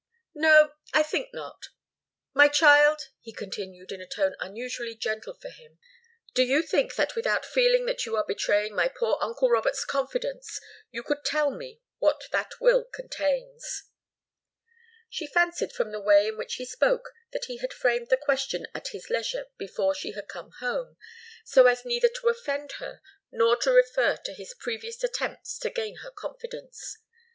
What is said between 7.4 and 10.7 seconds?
feeling that you are betraying my poor uncle Robert's confidence,